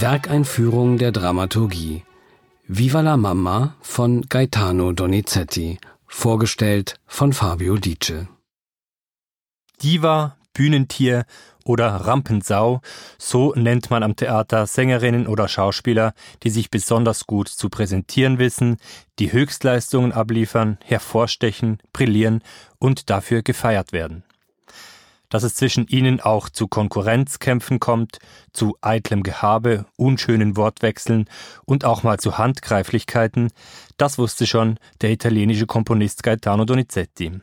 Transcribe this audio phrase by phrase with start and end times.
[0.00, 2.04] Werkeinführung der Dramaturgie.
[2.66, 8.26] Viva la Mamma von Gaetano Donizetti, vorgestellt von Fabio Dice.
[9.82, 11.26] Diva, Bühnentier
[11.66, 12.80] oder Rampensau,
[13.18, 18.78] so nennt man am Theater Sängerinnen oder Schauspieler, die sich besonders gut zu präsentieren wissen,
[19.18, 22.42] die Höchstleistungen abliefern, hervorstechen, brillieren
[22.78, 24.24] und dafür gefeiert werden
[25.30, 28.18] dass es zwischen ihnen auch zu Konkurrenzkämpfen kommt,
[28.52, 31.30] zu eitlem Gehabe, unschönen Wortwechseln
[31.64, 33.50] und auch mal zu Handgreiflichkeiten,
[33.96, 37.40] das wusste schon der italienische Komponist Gaetano Donizetti.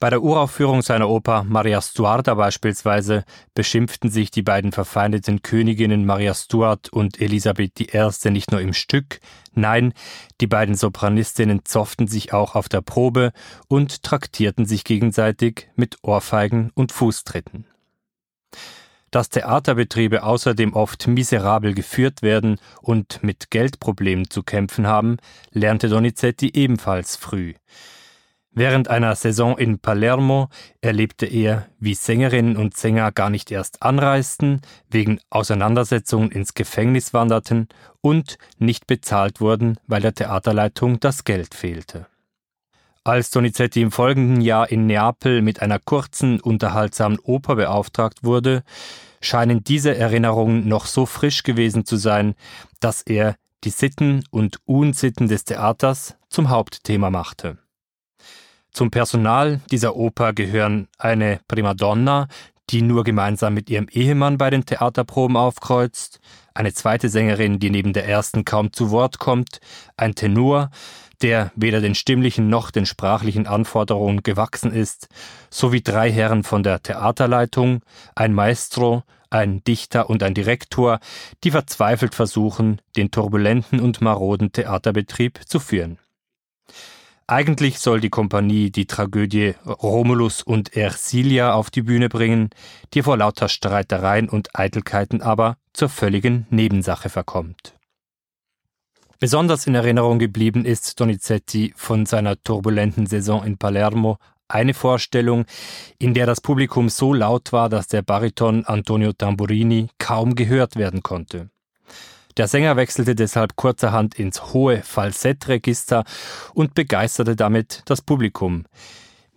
[0.00, 3.22] Bei der Uraufführung seiner Oper Maria Stuarda beispielsweise
[3.52, 8.30] beschimpften sich die beiden verfeindeten Königinnen Maria Stuart und Elisabeth I.
[8.30, 9.20] nicht nur im Stück,
[9.52, 9.92] nein,
[10.40, 13.32] die beiden Sopranistinnen zofften sich auch auf der Probe
[13.68, 17.66] und traktierten sich gegenseitig mit Ohrfeigen und Fußtritten.
[19.10, 25.18] Dass Theaterbetriebe außerdem oft miserabel geführt werden und mit Geldproblemen zu kämpfen haben,
[25.50, 27.52] lernte Donizetti ebenfalls früh.
[28.52, 30.48] Während einer Saison in Palermo
[30.80, 37.68] erlebte er, wie Sängerinnen und Sänger gar nicht erst anreisten, wegen Auseinandersetzungen ins Gefängnis wanderten
[38.00, 42.06] und nicht bezahlt wurden, weil der Theaterleitung das Geld fehlte.
[43.04, 48.64] Als Donizetti im folgenden Jahr in Neapel mit einer kurzen, unterhaltsamen Oper beauftragt wurde,
[49.20, 52.34] scheinen diese Erinnerungen noch so frisch gewesen zu sein,
[52.80, 57.58] dass er die Sitten und Unsitten des Theaters zum Hauptthema machte.
[58.72, 62.28] Zum Personal dieser Oper gehören eine Primadonna,
[62.70, 66.20] die nur gemeinsam mit ihrem Ehemann bei den Theaterproben aufkreuzt,
[66.54, 69.60] eine zweite Sängerin, die neben der ersten kaum zu Wort kommt,
[69.96, 70.70] ein Tenor,
[71.22, 75.08] der weder den stimmlichen noch den sprachlichen Anforderungen gewachsen ist,
[75.50, 77.82] sowie drei Herren von der Theaterleitung,
[78.14, 80.98] ein Maestro, ein Dichter und ein Direktor,
[81.44, 85.98] die verzweifelt versuchen, den turbulenten und maroden Theaterbetrieb zu führen.
[87.30, 92.50] Eigentlich soll die Kompanie die Tragödie Romulus und Ersilia auf die Bühne bringen,
[92.92, 97.78] die vor lauter Streitereien und Eitelkeiten aber zur völligen Nebensache verkommt.
[99.20, 104.16] Besonders in Erinnerung geblieben ist Donizetti von seiner turbulenten Saison in Palermo
[104.48, 105.44] eine Vorstellung,
[106.00, 111.04] in der das Publikum so laut war, dass der Bariton Antonio Tamburini kaum gehört werden
[111.04, 111.48] konnte.
[112.36, 116.04] Der Sänger wechselte deshalb kurzerhand ins hohe Falsettregister
[116.54, 118.64] und begeisterte damit das Publikum.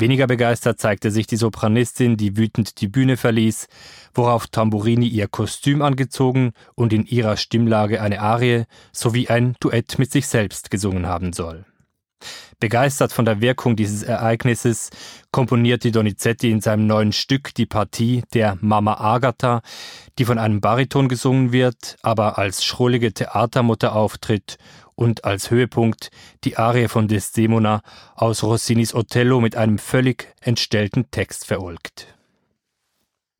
[0.00, 3.66] Weniger begeistert zeigte sich die Sopranistin, die wütend die Bühne verließ,
[4.14, 10.12] worauf Tamburini ihr Kostüm angezogen und in ihrer Stimmlage eine Arie sowie ein Duett mit
[10.12, 11.64] sich selbst gesungen haben soll.
[12.60, 14.90] Begeistert von der Wirkung dieses Ereignisses
[15.30, 19.62] komponierte Donizetti in seinem neuen Stück die Partie der Mama Agatha,
[20.18, 24.58] die von einem Bariton gesungen wird, aber als schrullige Theatermutter auftritt
[24.96, 26.10] und als Höhepunkt
[26.42, 27.82] die Arie von Desdemona
[28.16, 32.08] aus Rossinis Othello mit einem völlig entstellten Text verulgt.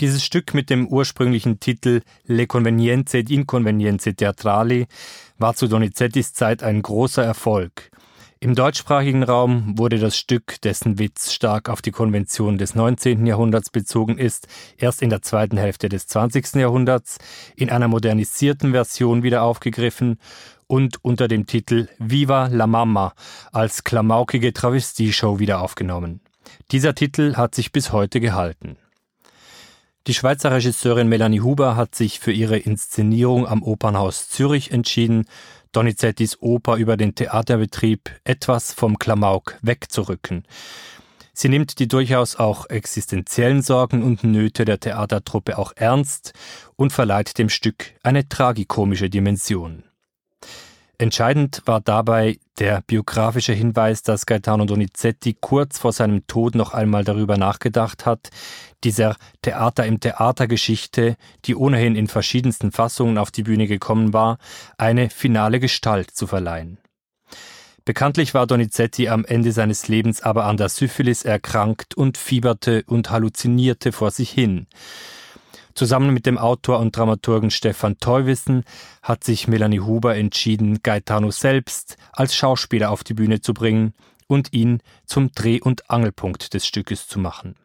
[0.00, 4.88] Dieses Stück mit dem ursprünglichen Titel Le Convenienze ed Inconvenienze Teatrali
[5.38, 7.92] war zu Donizettis Zeit ein großer Erfolg.
[8.44, 13.24] Im deutschsprachigen Raum wurde das Stück, dessen Witz stark auf die Konvention des 19.
[13.24, 16.56] Jahrhunderts bezogen ist, erst in der zweiten Hälfte des 20.
[16.56, 17.16] Jahrhunderts
[17.56, 20.18] in einer modernisierten Version wieder aufgegriffen
[20.66, 23.14] und unter dem Titel Viva la Mama
[23.50, 26.20] als klamaukige Travestieshow wieder aufgenommen.
[26.70, 28.76] Dieser Titel hat sich bis heute gehalten.
[30.06, 35.24] Die Schweizer Regisseurin Melanie Huber hat sich für ihre Inszenierung am Opernhaus Zürich entschieden,
[35.72, 40.44] Donizettis Oper über den Theaterbetrieb etwas vom Klamauk wegzurücken.
[41.32, 46.34] Sie nimmt die durchaus auch existenziellen Sorgen und Nöte der Theatertruppe auch ernst
[46.76, 49.84] und verleiht dem Stück eine tragikomische Dimension.
[50.98, 57.04] Entscheidend war dabei der biografische Hinweis, dass Gaetano Donizetti kurz vor seinem Tod noch einmal
[57.04, 58.30] darüber nachgedacht hat,
[58.84, 64.38] dieser Theater im Theatergeschichte, die ohnehin in verschiedensten Fassungen auf die Bühne gekommen war,
[64.78, 66.78] eine finale Gestalt zu verleihen.
[67.84, 73.10] Bekanntlich war Donizetti am Ende seines Lebens aber an der Syphilis erkrankt und fieberte und
[73.10, 74.66] halluzinierte vor sich hin.
[75.74, 78.64] Zusammen mit dem Autor und Dramaturgen Stefan Teuwissen
[79.02, 83.92] hat sich Melanie Huber entschieden, Gaetano selbst als Schauspieler auf die Bühne zu bringen
[84.28, 87.56] und ihn zum Dreh- und Angelpunkt des Stückes zu machen.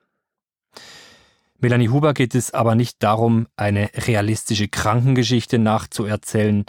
[1.59, 6.65] Melanie Huber geht es aber nicht darum, eine realistische Krankengeschichte nachzuerzählen.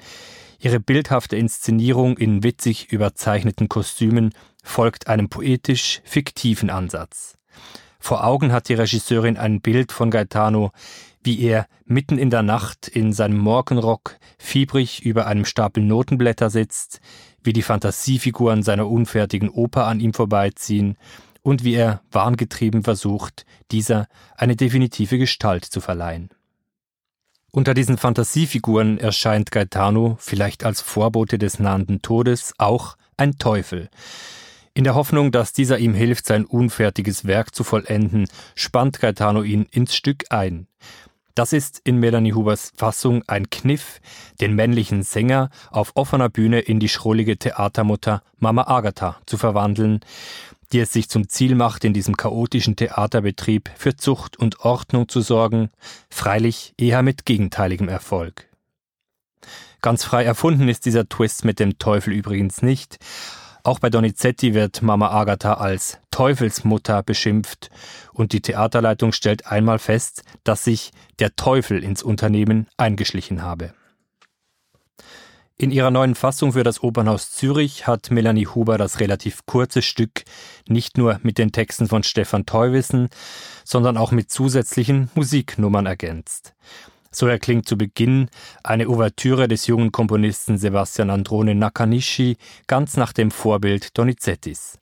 [0.58, 7.38] Ihre bildhafte Inszenierung in witzig überzeichneten Kostümen folgt einem poetisch fiktiven Ansatz.
[8.00, 10.72] Vor Augen hat die Regisseurin ein Bild von Gaetano,
[11.22, 17.00] wie er mitten in der Nacht in seinem Morgenrock fiebrig über einem Stapel Notenblätter sitzt,
[17.44, 20.96] wie die Fantasiefiguren seiner unfertigen Oper an ihm vorbeiziehen
[21.42, 26.30] und wie er wahngetrieben versucht, dieser eine definitive Gestalt zu verleihen.
[27.52, 33.90] Unter diesen Fantasiefiguren erscheint Gaetano vielleicht als Vorbote des nahenden Todes auch ein Teufel.
[34.72, 39.66] In der Hoffnung, dass dieser ihm hilft, sein unfertiges Werk zu vollenden, spannt Gaetano ihn
[39.70, 40.68] ins Stück ein.
[41.34, 44.00] Das ist in Melanie Hubers Fassung ein Kniff,
[44.40, 50.00] den männlichen Sänger auf offener Bühne in die schrullige Theatermutter Mama Agatha zu verwandeln,
[50.72, 55.20] die es sich zum Ziel macht, in diesem chaotischen Theaterbetrieb für Zucht und Ordnung zu
[55.20, 55.70] sorgen,
[56.10, 58.48] freilich eher mit gegenteiligem Erfolg.
[59.82, 62.98] Ganz frei erfunden ist dieser Twist mit dem Teufel übrigens nicht.
[63.62, 67.70] Auch bei Donizetti wird Mama Agatha als Teufelsmutter beschimpft
[68.12, 73.74] und die Theaterleitung stellt einmal fest, dass sich der Teufel ins Unternehmen eingeschlichen habe.
[75.60, 80.24] In ihrer neuen Fassung für das Opernhaus Zürich hat Melanie Huber das relativ kurze Stück
[80.66, 83.10] nicht nur mit den Texten von Stefan Teuwissen,
[83.62, 86.54] sondern auch mit zusätzlichen Musiknummern ergänzt.
[87.12, 88.28] So erklingt zu Beginn
[88.62, 92.36] eine Ouvertüre des jungen Komponisten Sebastian Androne Nakanishi
[92.68, 94.78] ganz nach dem Vorbild Donizettis.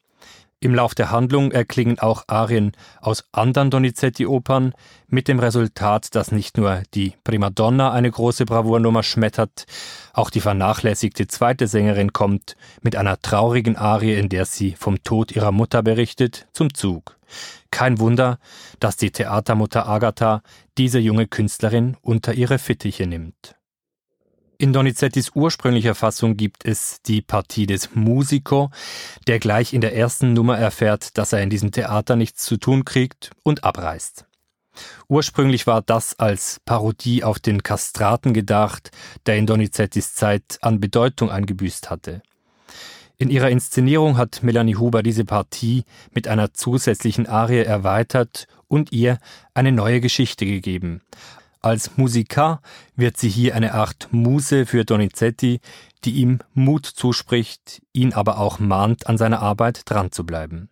[0.61, 4.73] Im Lauf der Handlung erklingen auch Arien aus anderen Donizetti-Opern,
[5.07, 9.67] mit dem Resultat, dass nicht nur die Primadonna eine große Bravournummer schmettert,
[10.13, 15.31] auch die vernachlässigte zweite Sängerin kommt mit einer traurigen Arie, in der sie vom Tod
[15.31, 17.18] ihrer Mutter berichtet, zum Zug.
[17.71, 18.39] Kein Wunder,
[18.81, 20.43] dass die Theatermutter Agatha
[20.77, 23.55] diese junge Künstlerin unter ihre Fittiche nimmt.
[24.61, 28.71] In Donizettis ursprünglicher Fassung gibt es die Partie des Musico,
[29.29, 32.85] der gleich in der ersten Nummer erfährt, dass er in diesem Theater nichts zu tun
[32.85, 34.27] kriegt und abreist.
[35.09, 38.91] Ursprünglich war das als Parodie auf den Kastraten gedacht,
[39.27, 42.23] der in Donizettis Zeit an Bedeutung eingebüßt hatte.
[43.21, 45.83] In ihrer Inszenierung hat Melanie Huber diese Partie
[46.15, 49.19] mit einer zusätzlichen Arie erweitert und ihr
[49.55, 51.03] eine neue Geschichte gegeben.
[51.61, 52.63] Als Musiker
[52.95, 55.59] wird sie hier eine Art Muse für Donizetti,
[56.05, 60.71] die ihm Mut zuspricht, ihn aber auch mahnt, an seiner Arbeit dran zu bleiben.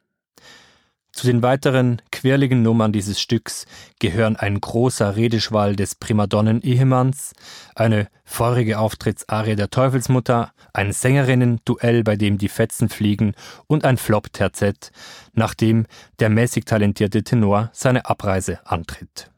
[1.17, 3.65] Zu den weiteren quirligen Nummern dieses Stücks
[4.01, 7.33] gehören ein großer Redeschwall des Primadonnen-Ehemanns,
[7.75, 13.33] eine feurige Auftrittsarie der Teufelsmutter, ein Sängerinnen-Duell, bei dem die Fetzen fliegen
[13.67, 14.91] und ein Flop-Terzett,
[15.33, 15.87] nachdem
[16.19, 19.31] der mäßig talentierte Tenor seine Abreise antritt.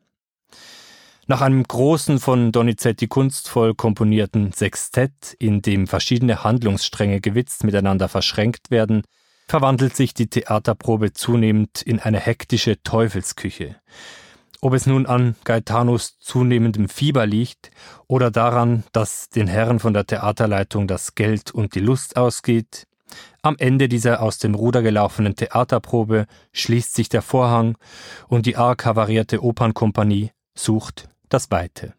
[1.29, 8.73] Nach einem großen von Donizetti kunstvoll komponierten Sextett, in dem verschiedene Handlungsstränge gewitzt miteinander verschränkt
[8.73, 9.05] werden,
[9.49, 13.77] verwandelt sich die Theaterprobe zunehmend in eine hektische Teufelsküche.
[14.61, 17.71] Ob es nun an Gaetanos zunehmendem Fieber liegt
[18.07, 22.87] oder daran, dass den Herren von der Theaterleitung das Geld und die Lust ausgeht,
[23.41, 27.79] am Ende dieser aus dem Ruder gelaufenen Theaterprobe schließt sich der Vorhang
[28.27, 31.95] und die arg havarierte Opernkompanie sucht das Weite.